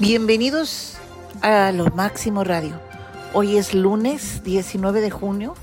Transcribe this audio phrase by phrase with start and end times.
[0.00, 0.94] Bienvenidos
[1.42, 2.72] a Lo Máximo Radio.
[3.34, 5.54] Hoy es lunes 19 de junio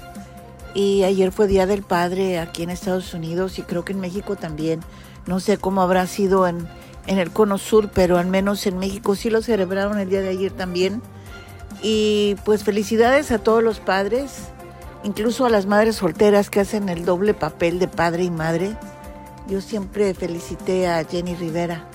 [0.75, 4.35] y ayer fue Día del Padre aquí en Estados Unidos y creo que en México
[4.35, 4.81] también.
[5.25, 6.67] No sé cómo habrá sido en,
[7.07, 10.29] en el Cono Sur, pero al menos en México sí lo celebraron el día de
[10.29, 11.01] ayer también.
[11.81, 14.49] Y pues felicidades a todos los padres,
[15.03, 18.77] incluso a las madres solteras que hacen el doble papel de padre y madre.
[19.49, 21.89] Yo siempre felicité a Jenny Rivera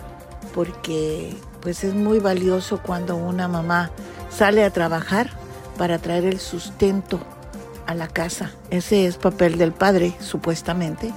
[0.55, 3.91] porque pues es muy valioso cuando una mamá
[4.31, 5.31] sale a trabajar
[5.79, 7.21] para traer el sustento
[7.87, 8.53] a la casa.
[8.71, 11.13] Ese es papel del padre, supuestamente.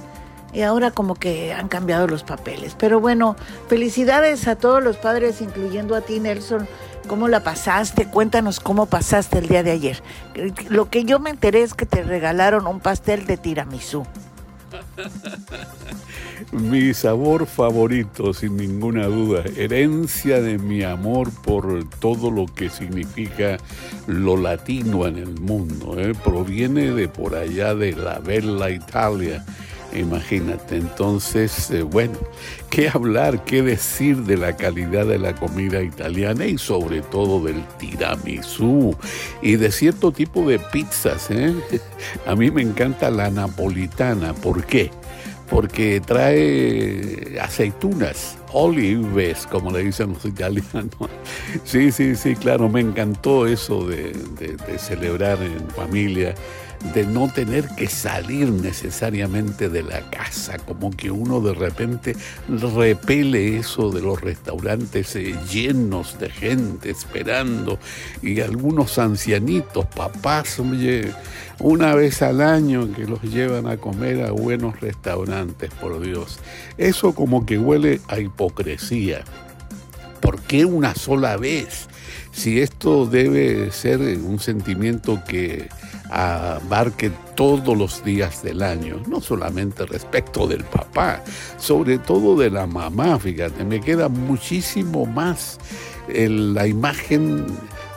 [0.52, 2.74] Y ahora como que han cambiado los papeles.
[2.78, 3.36] Pero bueno,
[3.68, 6.66] felicidades a todos los padres, incluyendo a ti, Nelson.
[7.08, 8.06] ¿Cómo la pasaste?
[8.06, 10.02] Cuéntanos cómo pasaste el día de ayer.
[10.68, 14.06] Lo que yo me enteré es que te regalaron un pastel de tiramisú.
[16.52, 23.58] Mi sabor favorito, sin ninguna duda, herencia de mi amor por todo lo que significa
[24.06, 25.98] lo latino en el mundo.
[25.98, 26.14] ¿eh?
[26.24, 29.44] Proviene de por allá de la Bella Italia.
[29.92, 32.18] Imagínate, entonces, eh, bueno,
[32.70, 37.64] ¿qué hablar, qué decir de la calidad de la comida italiana y sobre todo del
[37.78, 38.96] tiramisú
[39.40, 41.30] y de cierto tipo de pizzas?
[41.30, 41.54] ¿eh?
[42.26, 44.90] A mí me encanta la napolitana, ¿por qué?
[45.48, 50.90] porque trae aceitunas, olives, como le dicen los italianos.
[51.64, 54.12] Sí, sí, sí, claro, me encantó eso de,
[54.78, 56.34] celebrar en familia
[56.94, 62.16] de no tener que salir necesariamente de la casa, como que uno de repente
[62.48, 67.78] repele eso de los restaurantes eh, llenos de gente esperando
[68.22, 70.60] y algunos ancianitos, papás,
[71.58, 76.38] una vez al año que los llevan a comer a buenos restaurantes, por Dios.
[76.78, 79.24] Eso como que huele a hipocresía.
[80.20, 81.88] ¿Por qué una sola vez?
[82.32, 85.68] Si esto debe ser un sentimiento que
[86.10, 91.22] abarque todos los días del año, no solamente respecto del papá,
[91.58, 95.58] sobre todo de la mamá, fíjate, me queda muchísimo más
[96.08, 97.46] la imagen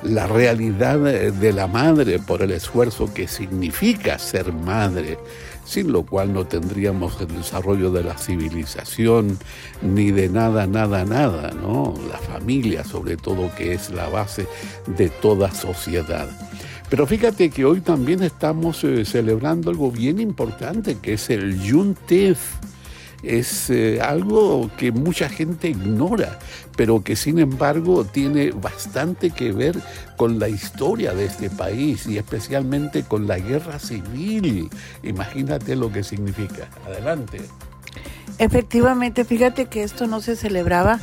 [0.03, 5.17] la realidad de la madre por el esfuerzo que significa ser madre,
[5.65, 9.37] sin lo cual no tendríamos el desarrollo de la civilización
[9.81, 11.93] ni de nada, nada, nada, ¿no?
[12.09, 14.47] La familia sobre todo que es la base
[14.87, 16.29] de toda sociedad.
[16.89, 22.39] Pero fíjate que hoy también estamos eh, celebrando algo bien importante que es el Juntif
[23.23, 26.39] es eh, algo que mucha gente ignora,
[26.75, 29.77] pero que sin embargo tiene bastante que ver
[30.15, 34.69] con la historia de este país y especialmente con la guerra civil.
[35.03, 36.69] Imagínate lo que significa.
[36.85, 37.41] Adelante.
[38.37, 40.99] Efectivamente, fíjate que esto no se celebraba,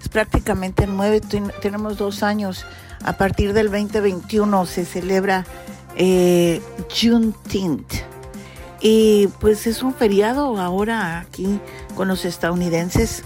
[0.00, 1.20] es prácticamente nueve,
[1.60, 2.64] tenemos dos años.
[3.02, 5.46] A partir del 2021 se celebra
[5.96, 8.10] eh, Juneteenth
[8.80, 11.60] y pues es un feriado ahora aquí
[11.94, 13.22] con los estadounidenses.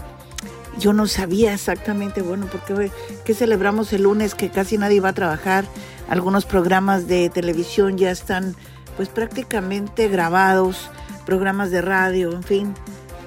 [0.77, 2.91] Yo no sabía exactamente, bueno, porque
[3.23, 5.65] qué celebramos el lunes que casi nadie va a trabajar.
[6.09, 8.55] Algunos programas de televisión ya están
[8.97, 10.89] pues prácticamente grabados,
[11.25, 12.73] programas de radio, en fin.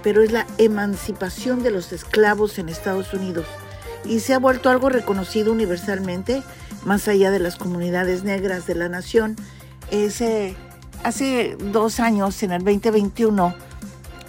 [0.03, 3.47] Pero es la emancipación de los esclavos en Estados Unidos.
[4.04, 6.42] Y se ha vuelto algo reconocido universalmente,
[6.84, 9.36] más allá de las comunidades negras de la nación.
[11.04, 13.54] Hace dos años, en el 2021,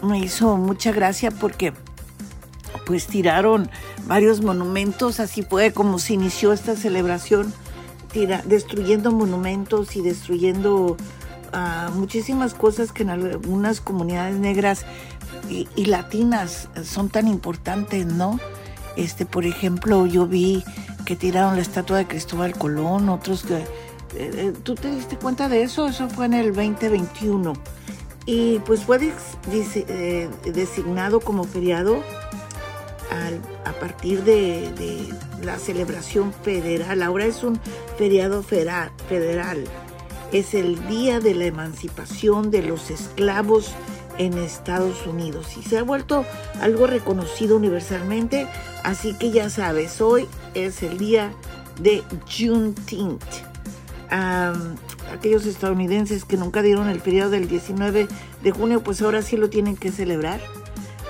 [0.04, 1.74] me hizo mucha gracia porque
[2.86, 3.70] pues tiraron
[4.08, 7.54] varios monumentos, así fue como se inició esta celebración,
[8.46, 10.98] destruyendo monumentos y destruyendo
[11.54, 14.86] ah, muchísimas cosas que en algunas comunidades negras
[15.50, 18.40] y, y, latinas son tan importantes, ¿no?
[18.96, 20.64] Este, por ejemplo, yo vi
[21.06, 23.64] que tiraron la estatua de Cristóbal Colón, otros que
[24.16, 25.88] eh, eh, ¿Tú te diste cuenta de eso?
[25.88, 27.54] Eso fue en el 2021.
[28.26, 29.00] Y pues fue
[29.52, 32.04] eh, designado como feriado
[33.66, 35.08] a partir de,
[35.44, 37.02] la celebración federal.
[37.02, 37.60] Ahora es un
[37.98, 39.64] feriado federal.
[40.32, 43.72] Es el día de la emancipación de los esclavos
[44.20, 46.26] en Estados Unidos y se ha vuelto
[46.62, 48.48] algo reconocido universalmente.
[48.84, 51.32] Así que ya sabes, hoy es el día
[51.82, 53.24] de Juneteenth
[54.12, 54.54] a
[55.14, 58.08] aquellos estadounidenses que nunca dieron el periodo del 19
[58.44, 60.40] de junio, pues ahora sí lo tienen que celebrar.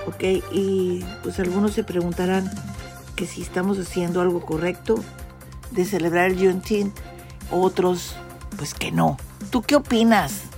[0.06, 0.42] ¿Ok?
[0.52, 2.50] Y pues algunos se preguntarán
[3.16, 4.94] que si estamos haciendo algo correcto
[5.72, 6.96] de celebrar el Juneteenth,
[7.50, 8.16] otros
[8.56, 9.18] pues que no.
[9.50, 10.49] ¿Tú qué opinas?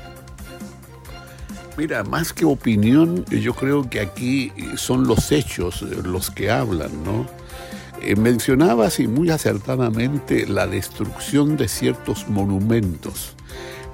[1.76, 7.26] Mira, más que opinión, yo creo que aquí son los hechos los que hablan, ¿no?
[8.02, 13.34] Eh, mencionabas y muy acertadamente la destrucción de ciertos monumentos.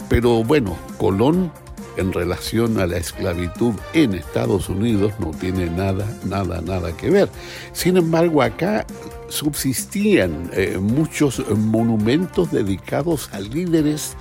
[0.08, 1.52] Pero bueno, Colón
[1.98, 7.28] en relación a la esclavitud en Estados Unidos no tiene nada, nada, nada que ver.
[7.72, 8.86] Sin embargo, acá
[9.28, 14.16] subsistían eh, muchos monumentos dedicados a líderes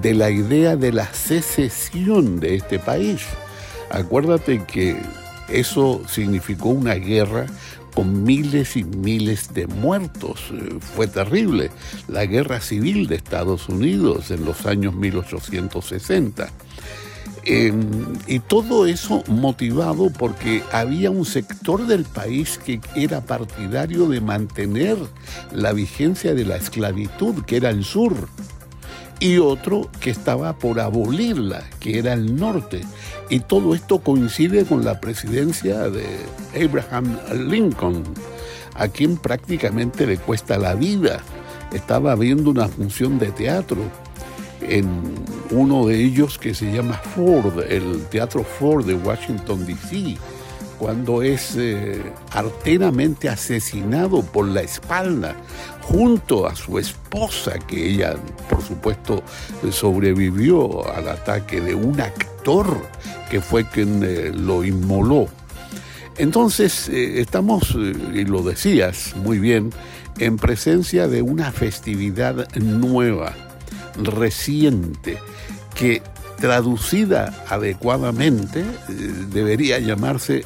[0.00, 3.22] de la idea de la secesión de este país.
[3.90, 4.96] Acuérdate que
[5.48, 7.46] eso significó una guerra
[7.94, 10.50] con miles y miles de muertos.
[10.52, 11.70] Eh, fue terrible
[12.08, 16.50] la guerra civil de Estados Unidos en los años 1860.
[17.46, 17.82] Em,
[18.26, 24.96] y todo eso motivado porque había un sector del país que era partidario de mantener
[25.52, 28.14] la vigencia de la esclavitud, que era el sur,
[29.24, 32.82] y otro que estaba por abolirla, que era el norte.
[33.30, 36.04] Y todo esto coincide con la presidencia de
[36.62, 37.16] Abraham
[37.48, 38.04] Lincoln,
[38.74, 41.20] a quien prácticamente le cuesta la vida.
[41.72, 43.78] Estaba viendo una función de teatro
[44.60, 44.86] en
[45.50, 50.18] uno de ellos que se llama Ford, el Teatro Ford de Washington, D.C.,
[50.78, 55.36] cuando es eh, arteramente asesinado por la espalda
[55.82, 58.16] junto a su esposa, que ella,
[58.48, 59.22] por supuesto,
[59.70, 62.66] sobrevivió al ataque de un actor
[63.30, 65.28] que fue quien eh, lo inmoló.
[66.16, 69.70] Entonces, eh, estamos, y lo decías muy bien,
[70.18, 73.34] en presencia de una festividad nueva
[73.96, 75.18] reciente
[75.74, 76.02] que
[76.38, 78.92] traducida adecuadamente eh,
[79.32, 80.44] debería llamarse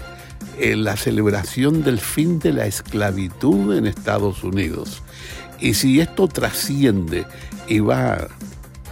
[0.59, 5.03] eh, la celebración del fin de la esclavitud en Estados Unidos.
[5.61, 7.27] Y si esto trasciende
[7.67, 8.29] y va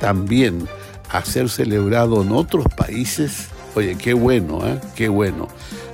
[0.00, 0.66] también
[1.10, 4.80] a ser celebrado en otros países, oye, qué bueno, ¿eh?
[4.94, 5.48] qué bueno.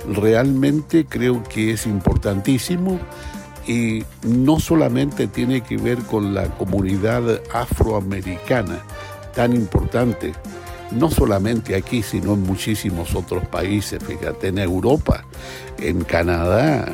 [0.07, 2.99] Realmente creo que es importantísimo
[3.67, 8.83] y no solamente tiene que ver con la comunidad afroamericana
[9.33, 10.33] tan importante,
[10.91, 15.25] no solamente aquí, sino en muchísimos otros países, fíjate, en Europa,
[15.79, 16.85] en Canadá,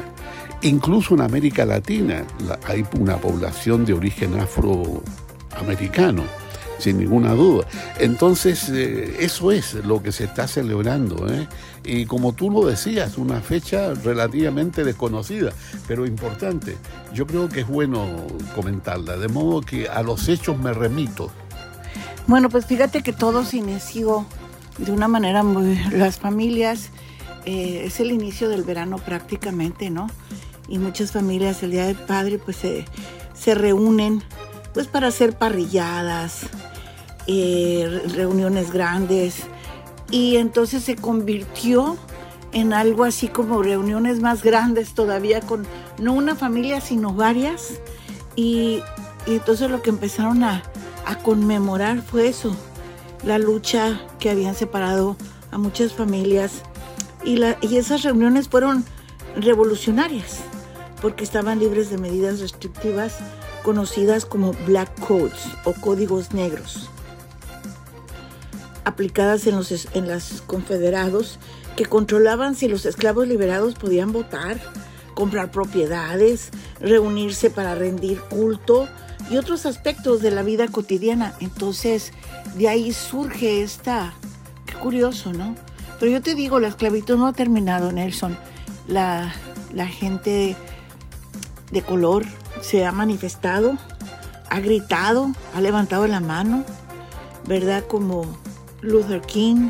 [0.61, 2.23] incluso en América Latina
[2.65, 6.23] hay una población de origen afroamericano
[6.79, 7.65] sin ninguna duda.
[7.99, 11.27] Entonces, eh, eso es lo que se está celebrando.
[11.29, 11.47] ¿eh?
[11.83, 15.51] Y como tú lo decías, una fecha relativamente desconocida,
[15.87, 16.77] pero importante.
[17.13, 18.07] Yo creo que es bueno
[18.55, 21.31] comentarla, de modo que a los hechos me remito.
[22.27, 24.25] Bueno, pues fíjate que todo se inició
[24.77, 25.77] de una manera muy...
[25.91, 26.89] Las familias,
[27.45, 30.07] eh, es el inicio del verano prácticamente, ¿no?
[30.67, 32.85] Y muchas familias el Día del Padre pues se,
[33.33, 34.23] se reúnen
[34.73, 36.41] pues para hacer parrilladas,
[37.27, 39.43] eh, reuniones grandes
[40.09, 41.97] y entonces se convirtió
[42.51, 45.67] en algo así como reuniones más grandes todavía con
[45.99, 47.79] no una familia sino varias
[48.35, 48.81] y,
[49.27, 50.63] entonces lo que empezaron a,
[51.23, 52.55] conmemorar fue eso,
[53.23, 55.17] la lucha que habían separado
[55.51, 56.63] a muchas familias
[57.23, 58.83] y, la, y esas reuniones fueron
[59.35, 60.39] revolucionarias
[61.01, 63.17] porque estaban libres de medidas restrictivas
[63.63, 66.89] conocidas como black codes o códigos negros
[68.85, 71.39] aplicadas en los en las confederados
[71.75, 74.59] que controlaban si los esclavos liberados podían votar,
[75.13, 76.49] comprar propiedades,
[76.81, 78.89] reunirse para rendir culto
[79.29, 81.33] y otros aspectos de la vida cotidiana.
[81.39, 82.11] Entonces,
[82.57, 84.13] de ahí surge esta,
[84.65, 85.55] qué curioso, ¿no?
[85.99, 88.37] Pero yo te digo, la esclavitud no ha terminado, Nelson.
[88.87, 89.33] La,
[89.73, 90.55] la gente
[91.71, 92.25] de color
[92.61, 93.77] se ha manifestado,
[94.49, 96.63] ha gritado, ha levantado la mano,
[97.47, 97.83] ¿verdad?
[97.87, 98.25] Como
[98.81, 99.69] Luther King,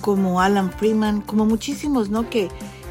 [0.00, 2.28] como Alan Freeman, como muchísimos, ¿no?
[2.28, 2.48] Que,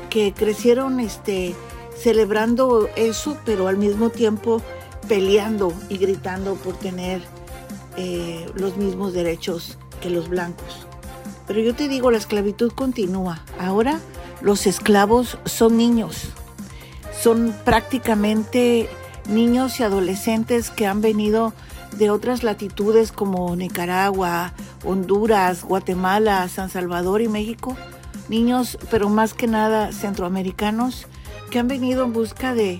[0.10, 1.56] que crecieron este,
[1.96, 4.62] celebrando eso, pero al mismo tiempo
[5.08, 7.22] peleando y gritando por tener
[7.98, 10.89] eh, los mismos derechos que los blancos.
[11.50, 13.44] Pero yo te digo, la esclavitud continúa.
[13.58, 14.00] Ahora
[14.40, 16.30] los esclavos son niños.
[17.20, 18.88] Son prácticamente
[19.28, 21.54] niños y adolescentes que han venido
[21.98, 24.54] de otras latitudes como Nicaragua,
[24.86, 27.76] Honduras, Guatemala, San Salvador y México,
[28.30, 31.08] niños, pero más que nada centroamericanos,
[31.50, 32.80] que han venido en busca de,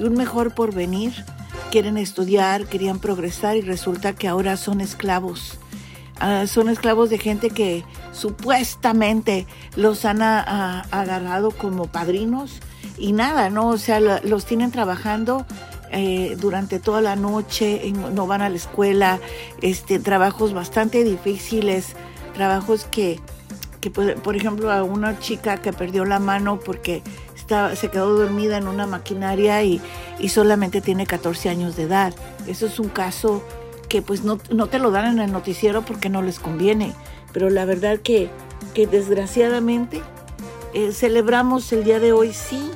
[0.00, 1.24] un mejor porvenir,
[1.70, 5.60] quieren estudiar, querían progresar y resulta que ahora son esclavos.
[6.20, 9.46] Ah, son esclavos de gente que supuestamente
[9.76, 12.60] los han agarrado como padrinos
[12.96, 13.68] y nada, ¿no?
[13.68, 15.46] O sea, los tienen trabajando
[15.92, 19.20] eh, durante toda la noche, no van a la escuela,
[19.62, 21.94] este, trabajos bastante difíciles,
[22.34, 23.20] trabajos que,
[23.80, 27.02] que por ejemplo, a una chica que perdió la mano porque
[27.36, 29.80] está, se quedó dormida en una maquinaria y,
[30.18, 32.12] y, solamente tiene 14 años de edad.
[32.48, 33.42] Eso es un caso
[33.88, 36.94] que pues no, no, te lo dan en el noticiero porque no les conviene.
[37.32, 38.30] Pero la verdad que,
[38.74, 40.02] que desgraciadamente
[40.74, 42.70] eh, celebramos el día de hoy, sí,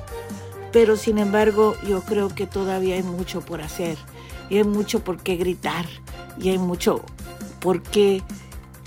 [0.73, 3.97] pero sin embargo yo creo que todavía hay mucho por hacer
[4.49, 5.87] y hay mucho por qué gritar
[6.38, 7.02] y hay mucho
[7.61, 8.23] por qué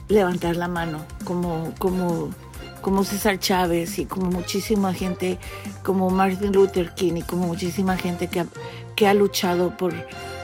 [0.07, 2.29] levantar la mano como, como,
[2.85, 5.39] como César Chávez y como muchísima gente,
[5.81, 8.45] como Martin Luther King y como muchísima gente que ha,
[8.95, 9.91] que ha luchado por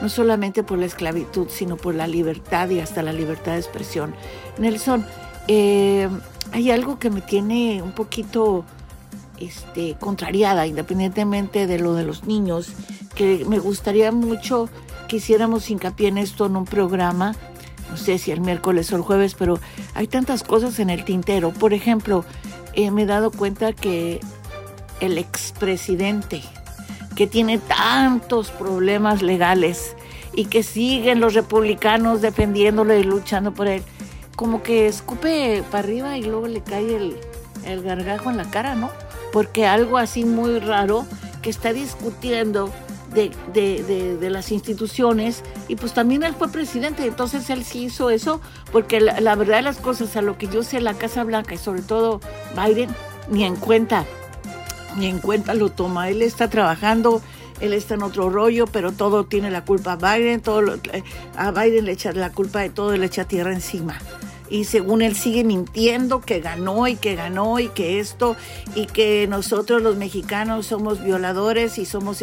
[0.00, 4.16] no solamente por la esclavitud, sino por la libertad y hasta la libertad de expresión.
[4.58, 5.06] Nelson,
[5.46, 6.08] eh,
[6.50, 8.64] hay algo que me tiene un poquito
[9.38, 12.72] este, contrariada, independientemente de lo de los niños,
[13.14, 14.68] que me gustaría mucho
[15.06, 17.36] que hiciéramos hincapié en esto en un programa,
[17.92, 19.60] no sé si el miércoles o el jueves, pero
[19.94, 21.50] hay tantas cosas en el tintero.
[21.50, 22.24] Por ejemplo,
[22.72, 24.18] eh, me he dado cuenta que
[25.00, 26.42] el expresidente,
[27.14, 29.94] que tiene tantos problemas legales
[30.32, 33.82] y que siguen los republicanos defendiéndolo y luchando por él,
[34.36, 37.18] como que escupe para arriba y luego le cae el,
[37.66, 38.88] el gargajo en la cara, ¿no?
[39.34, 41.04] Porque algo así muy raro
[41.42, 42.70] que está discutiendo
[43.14, 48.10] de, de, de, las instituciones y pues también él fue presidente, entonces él sí hizo
[48.10, 48.40] eso,
[48.70, 51.58] porque la, verdad de las cosas, a lo que yo sé, la Casa Blanca y
[51.58, 52.20] sobre todo
[52.56, 52.90] Biden,
[53.30, 54.06] ni en cuenta,
[54.96, 57.22] ni en cuenta lo toma, él está trabajando,
[57.60, 60.74] él está en otro rollo, pero todo tiene la culpa a Biden, todo lo,
[61.36, 63.98] a Biden le echa la culpa de todo, le echa tierra encima
[64.52, 68.36] y según él sigue mintiendo que ganó y que ganó y que esto
[68.74, 72.22] y que nosotros los mexicanos somos violadores y somos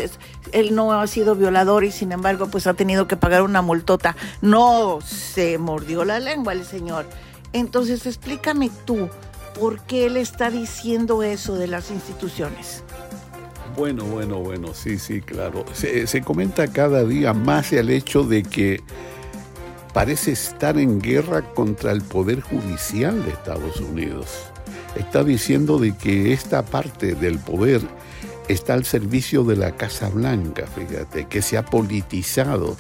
[0.52, 4.16] él no ha sido violador y sin embargo pues ha tenido que pagar una multota.
[4.42, 7.08] No se mordió la lengua el señor.
[7.52, 9.10] Entonces explícame tú
[9.60, 12.84] por qué él está diciendo eso de las instituciones.
[13.76, 15.66] Bueno, bueno, bueno, sí, sí, claro.
[15.74, 18.84] Se, se comenta cada día más el hecho de que
[19.94, 24.28] parece estar en guerra contra el Poder Judicial de Estados Unidos.
[24.96, 27.82] Está diciendo de que esta parte del poder
[28.48, 32.76] está al servicio de la Casa Blanca, fíjate, que se ha politizado,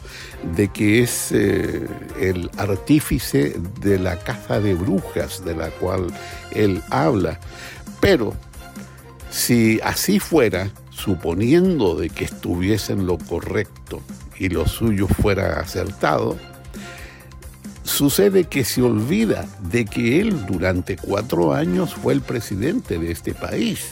[0.55, 1.87] de que es eh,
[2.19, 6.07] el artífice de la caza de brujas de la cual
[6.51, 7.39] él habla.
[8.01, 8.33] Pero
[9.29, 14.01] si así fuera, suponiendo de que estuviese en lo correcto
[14.37, 16.37] y lo suyo fuera acertado,
[17.99, 23.33] Sucede que se olvida de que él durante cuatro años fue el presidente de este
[23.33, 23.87] país.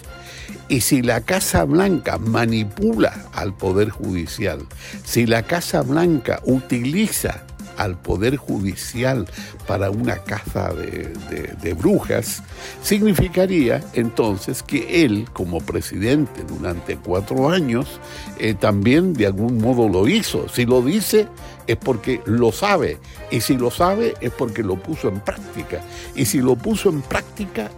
[0.70, 4.60] Y si la Casa Blanca manipula al Poder Judicial,
[5.04, 7.44] si la Casa Blanca utiliza
[7.78, 9.28] al Poder Judicial
[9.68, 12.44] para una caza de, brujas,
[12.82, 18.00] significaría entonces que él, como presidente durante cuatro años,
[18.40, 20.48] eh, también de algún modo lo hizo.
[20.50, 21.28] Si lo dice,
[21.68, 22.98] es porque lo sabe.
[23.32, 25.82] Y si lo sabe, es porque lo puso en práctica.
[26.16, 27.70] Y si lo puso en práctica,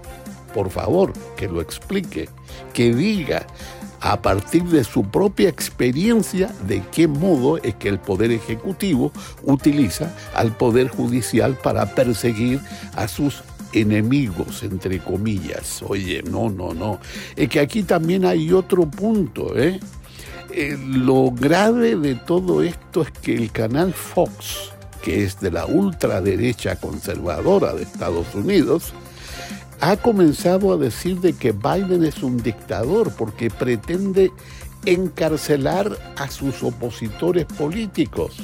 [0.53, 2.29] por favor, que lo explique,
[2.73, 3.45] que diga
[4.01, 9.11] a partir de su propia experiencia de qué modo es que el Poder Ejecutivo
[9.43, 12.59] utiliza al Poder Judicial para perseguir
[12.95, 15.83] a sus enemigos, entre comillas.
[15.83, 16.99] Oye, no, no, no.
[17.35, 19.79] Es que aquí también hay otro punto, ¿eh?
[20.51, 24.71] Eh, lo grave de todo esto es que el canal Fox,
[25.03, 28.93] que es de la ultraderecha conservadora de Estados Unidos,
[29.81, 34.31] ha comenzado a decir de que Biden es un dictador porque pretende
[34.85, 38.37] encarcelar a sus opositores políticos.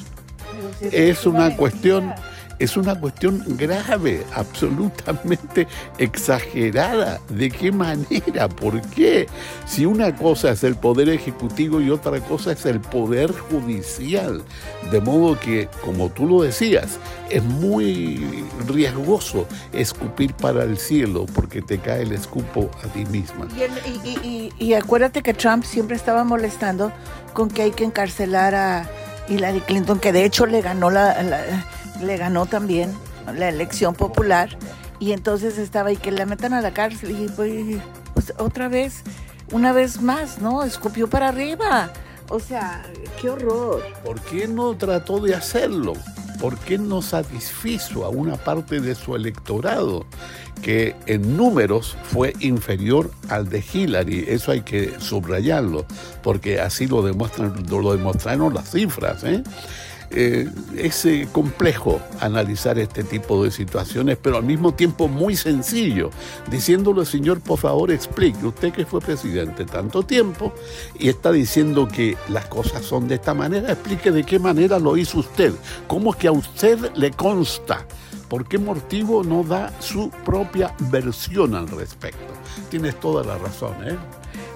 [0.82, 2.13] Es una cuestión
[2.59, 7.19] es una cuestión grave, absolutamente exagerada.
[7.29, 8.47] ¿De qué manera?
[8.47, 9.27] ¿Por qué?
[9.65, 14.43] Si una cosa es el poder ejecutivo y otra cosa es el poder judicial.
[14.91, 21.62] De modo que, como tú lo decías, es muy riesgoso escupir para el cielo porque
[21.62, 23.47] te cae el escupo a ti misma.
[23.55, 26.91] Y, y, y, y acuérdate que Trump siempre estaba molestando
[27.33, 28.89] con que hay que encarcelar a
[29.27, 31.65] Hillary Clinton, que de hecho le ganó la, la
[32.05, 32.93] le ganó también
[33.33, 34.57] la elección popular
[35.00, 37.81] y entonces estaba y que la metan a la cárcel y pues,
[38.13, 39.03] pues, otra vez,
[39.51, 40.63] una vez más, ¿no?
[40.63, 41.91] Escupió para arriba.
[42.29, 42.83] O sea,
[43.21, 43.83] qué horror.
[44.03, 45.93] ¿Por qué no trató de hacerlo?
[46.39, 50.05] ¿Por qué no satisfizo a una parte de su electorado
[50.62, 54.25] que en números fue inferior al de Hillary?
[54.27, 55.85] Eso hay que subrayarlo,
[56.24, 59.24] porque así lo demuestran, lo demostraron las cifras.
[59.24, 59.43] ¿eh?
[60.12, 66.09] Eh, es eh, complejo analizar este tipo de situaciones, pero al mismo tiempo muy sencillo,
[66.50, 70.53] diciéndole, señor, por favor explique, usted que fue presidente tanto tiempo
[70.97, 74.97] y está diciendo que las cosas son de esta manera, explique de qué manera lo
[74.97, 75.53] hizo usted,
[75.88, 77.85] cómo es que a usted le consta.
[78.29, 82.33] ¿Por qué motivo no da su propia versión al respecto?
[82.69, 83.95] Tienes toda la razón, ¿eh?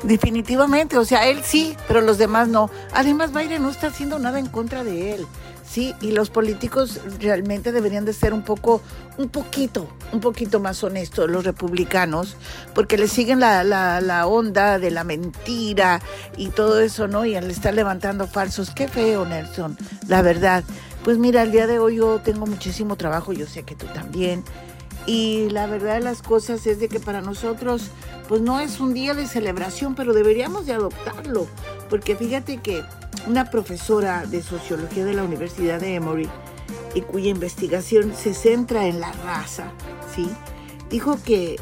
[0.03, 2.69] Definitivamente, o sea, él sí, pero los demás no.
[2.93, 5.27] Además, Biden no está haciendo nada en contra de él.
[5.69, 8.81] Sí, y los políticos realmente deberían de ser un poco,
[9.17, 12.37] un poquito, un poquito más honestos, los republicanos,
[12.73, 16.01] porque le siguen la, la, la onda de la mentira
[16.37, 17.23] y todo eso, ¿no?
[17.23, 18.71] Y le están levantando falsos.
[18.71, 19.77] Qué feo, Nelson,
[20.07, 20.63] la verdad.
[21.03, 24.43] Pues mira, el día de hoy yo tengo muchísimo trabajo, yo sé que tú también.
[25.09, 27.89] Y la verdad de las cosas es de que para nosotros,
[28.27, 31.47] pues no es un día de celebración, pero deberíamos de adoptarlo.
[31.89, 32.83] Porque fíjate que
[33.25, 36.29] una profesora de sociología de la Universidad de Emory,
[36.93, 39.71] y cuya investigación se centra en la raza,
[40.15, 40.29] ¿sí?
[40.91, 41.55] dijo que,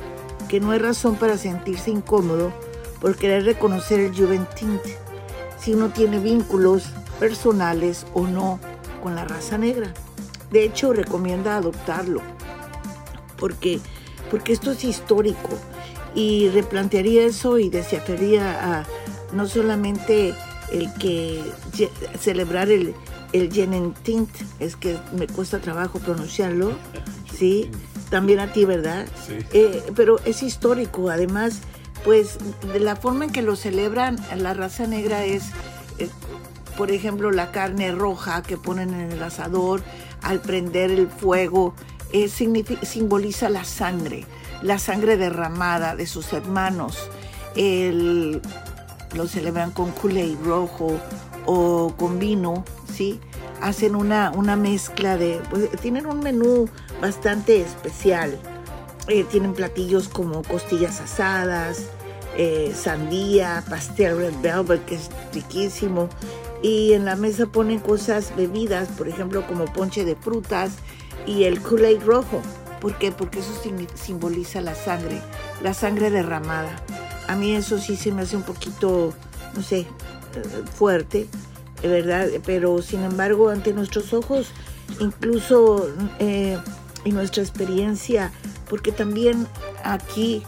[0.50, 2.52] que no hay razón para sentirse incómodo
[3.00, 4.82] por querer reconocer el Juventint
[5.58, 8.60] si uno tiene vínculos personales o no
[9.02, 9.94] con la raza negra.
[10.52, 12.22] De hecho, recomienda adoptarlo
[13.38, 13.80] porque,
[14.30, 15.50] porque esto es histórico
[16.16, 18.86] y replantearía eso y desearía a
[19.34, 20.34] no solamente
[20.72, 21.44] el que
[22.20, 22.94] celebrar el,
[23.34, 24.30] el Yenentint,
[24.60, 26.72] es que me cuesta trabajo pronunciarlo,
[27.38, 27.70] ¿sí?
[28.10, 29.06] También a ti, ¿verdad?
[29.28, 29.38] Sí.
[29.54, 31.60] Eh, pero es histórico, además,
[32.04, 32.38] pues
[32.74, 35.44] de la forma en que lo celebran la raza negra es,
[36.00, 36.10] eh,
[36.78, 39.84] por ejemplo, la carne roja que ponen en el asador
[40.22, 41.74] al prender el fuego,
[42.12, 44.26] eh, simboliza la sangre,
[44.62, 47.10] la sangre derramada de sus hermanos.
[47.56, 48.42] El,
[49.16, 51.00] lo celebran con kool rojo
[51.46, 53.20] o con vino, ¿sí?
[53.62, 55.42] Hacen una, una mezcla de...
[55.50, 56.70] Pues, tienen un menú
[57.02, 58.38] bastante especial.
[59.08, 61.86] Eh, tienen platillos como costillas asadas,
[62.38, 66.10] eh, sandía, pastel red velvet, que es riquísimo.
[66.62, 70.72] Y en la mesa ponen cosas bebidas, por ejemplo, como ponche de frutas
[71.28, 72.42] y el Kool-Aid rojo.
[72.80, 73.12] ¿Por qué?
[73.12, 73.52] Porque eso
[73.96, 75.22] simboliza la sangre,
[75.62, 76.76] la sangre derramada.
[77.28, 79.14] A mí eso sí se me hace un poquito,
[79.56, 79.88] no sé, eh,
[80.74, 81.28] fuerte,
[81.84, 82.28] ¿verdad?
[82.46, 84.52] Pero sin embargo, ante nuestros ojos,
[85.00, 86.58] incluso eh,
[87.04, 88.32] en nuestra experiencia,
[88.70, 89.48] porque también
[89.84, 90.44] aquí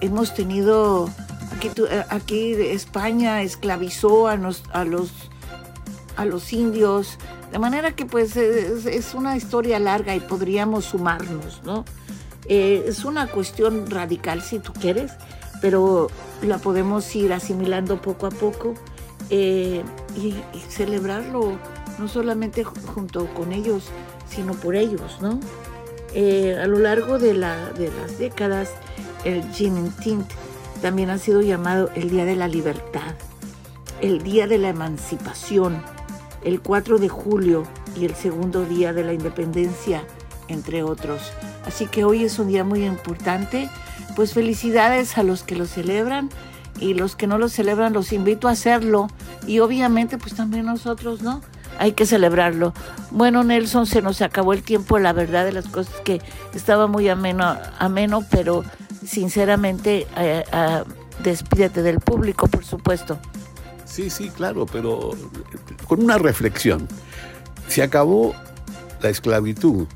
[0.00, 1.10] hemos tenido,
[1.54, 5.12] aquí, eh, aquí España esclavizó a, a, los,
[6.16, 7.18] a los indios,
[7.54, 11.84] de manera que pues es, una historia larga y podríamos sumarnos, ¿no?
[12.48, 15.12] Eh, es una cuestión radical si tú quieres,
[15.60, 16.08] pero
[16.42, 18.74] la podemos ir asimilando poco a poco
[19.30, 19.84] eh,
[20.16, 20.34] y,
[20.68, 21.56] celebrarlo
[22.00, 23.84] no solamente junto con ellos,
[24.28, 25.38] sino por ellos, ¿no?
[26.12, 28.70] Eh, a lo largo de, la, de las décadas,
[29.24, 30.28] el Tint
[30.82, 33.14] también ha sido llamado el Día de la Libertad,
[34.00, 35.93] el Día de la Emancipación,
[36.44, 37.64] el 4 de julio
[37.96, 40.04] y el segundo día de la independencia,
[40.48, 41.32] entre otros.
[41.66, 43.68] Así que hoy es un día muy importante.
[44.16, 46.30] Pues felicidades a los que lo celebran
[46.78, 49.08] y los que no lo celebran los invito a hacerlo
[49.46, 51.40] y obviamente pues también nosotros, ¿no?
[51.78, 52.72] Hay que celebrarlo.
[53.10, 56.20] Bueno, Nelson, se nos acabó el tiempo, la verdad de las cosas que
[56.54, 58.64] estaba muy ameno, ameno pero
[59.04, 60.82] sinceramente eh, eh,
[61.22, 63.18] despídete del público, por supuesto.
[63.94, 65.12] Sí, sí, claro, pero
[65.86, 66.88] con una reflexión.
[67.68, 68.34] Se acabó
[69.00, 69.86] la esclavitud,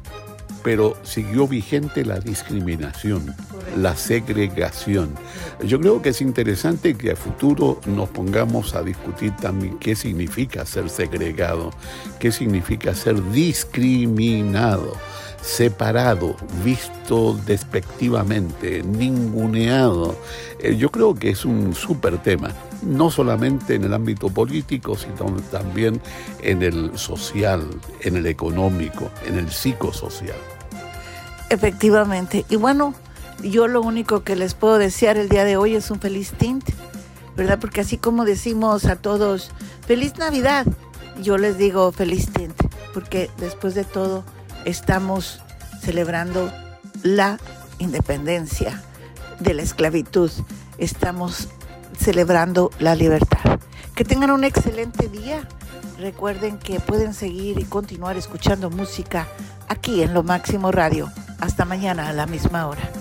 [0.62, 3.34] pero siguió vigente la discriminación,
[3.76, 5.16] la segregación.
[5.64, 10.64] Yo creo que es interesante que a futuro nos pongamos a discutir también qué significa
[10.64, 11.72] ser segregado,
[12.20, 14.92] qué significa ser discriminado
[15.42, 20.16] separado, visto despectivamente, ninguneado.
[20.60, 22.50] Eh, yo creo que es un súper tema,
[22.82, 26.00] no solamente en el ámbito político, sino también
[26.42, 27.64] en el social,
[28.00, 30.38] en el económico, en el psicosocial.
[31.50, 32.44] Efectivamente.
[32.48, 32.94] Y bueno,
[33.42, 36.68] yo lo único que les puedo desear el día de hoy es un feliz tint,
[37.36, 37.58] ¿verdad?
[37.60, 39.50] Porque así como decimos a todos,
[39.86, 40.66] feliz Navidad,
[41.22, 42.60] yo les digo feliz tint,
[42.92, 44.24] porque después de todo,
[44.68, 45.40] estamos
[45.80, 46.52] celebrando
[47.02, 47.38] la
[47.78, 48.82] independencia
[49.40, 50.30] de la esclavitud.
[50.76, 51.48] Estamos
[51.98, 53.60] celebrando la libertad.
[53.94, 55.48] Que tengan un excelente día.
[55.98, 59.26] Recuerden que pueden seguir y continuar escuchando música
[59.68, 61.10] aquí en Lo Máximo Radio.
[61.40, 62.97] Hasta mañana a la misma hora.